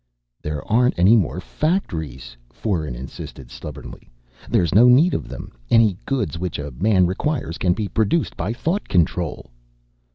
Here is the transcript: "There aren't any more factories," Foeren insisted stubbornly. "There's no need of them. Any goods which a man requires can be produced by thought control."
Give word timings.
"There 0.41 0.65
aren't 0.67 0.97
any 0.97 1.15
more 1.15 1.39
factories," 1.39 2.35
Foeren 2.49 2.95
insisted 2.95 3.51
stubbornly. 3.51 4.09
"There's 4.49 4.73
no 4.73 4.87
need 4.89 5.13
of 5.13 5.27
them. 5.27 5.51
Any 5.69 5.95
goods 6.07 6.39
which 6.39 6.57
a 6.57 6.71
man 6.71 7.05
requires 7.05 7.59
can 7.59 7.73
be 7.73 7.87
produced 7.87 8.35
by 8.35 8.51
thought 8.51 8.89
control." 8.89 9.51